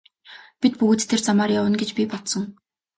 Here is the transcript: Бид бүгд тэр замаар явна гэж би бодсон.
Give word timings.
Бид 0.61 0.73
бүгд 0.79 1.01
тэр 1.11 1.19
замаар 1.27 1.51
явна 1.59 1.75
гэж 1.85 1.89
би 1.97 2.03
бодсон. 2.15 2.43